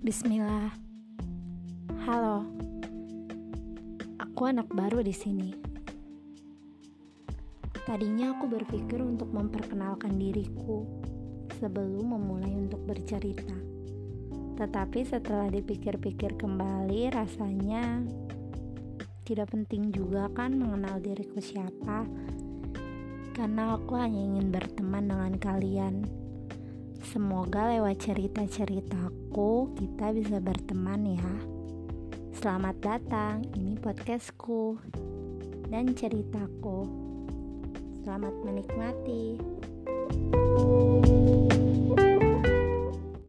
[0.00, 0.72] Bismillah.
[2.08, 2.48] Halo.
[4.16, 5.52] Aku anak baru di sini.
[7.84, 10.88] Tadinya aku berpikir untuk memperkenalkan diriku
[11.60, 13.52] sebelum memulai untuk bercerita.
[14.56, 18.00] Tetapi setelah dipikir-pikir kembali, rasanya
[19.28, 22.08] tidak penting juga kan mengenal diriku siapa.
[23.36, 26.19] Karena aku hanya ingin berteman dengan kalian
[27.00, 31.32] Semoga lewat cerita-ceritaku kita bisa berteman ya.
[32.36, 34.76] Selamat datang, ini podcastku
[35.72, 36.84] dan ceritaku.
[38.04, 39.29] Selamat menikmati.